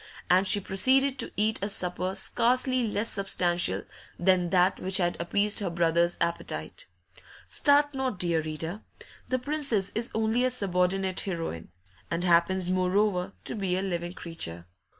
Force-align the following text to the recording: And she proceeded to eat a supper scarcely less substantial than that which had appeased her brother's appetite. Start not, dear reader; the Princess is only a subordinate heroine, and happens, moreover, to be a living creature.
And 0.31 0.47
she 0.47 0.59
proceeded 0.59 1.19
to 1.19 1.31
eat 1.37 1.59
a 1.61 1.69
supper 1.69 2.15
scarcely 2.15 2.87
less 2.87 3.07
substantial 3.07 3.83
than 4.17 4.49
that 4.49 4.79
which 4.79 4.97
had 4.97 5.15
appeased 5.21 5.59
her 5.59 5.69
brother's 5.69 6.17
appetite. 6.19 6.87
Start 7.47 7.93
not, 7.93 8.17
dear 8.17 8.41
reader; 8.41 8.81
the 9.29 9.37
Princess 9.37 9.91
is 9.93 10.09
only 10.15 10.43
a 10.43 10.49
subordinate 10.49 11.19
heroine, 11.19 11.69
and 12.09 12.23
happens, 12.23 12.67
moreover, 12.71 13.33
to 13.45 13.53
be 13.53 13.77
a 13.77 13.83
living 13.83 14.13
creature. 14.15 14.65